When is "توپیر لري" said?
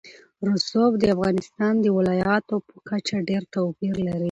3.55-4.19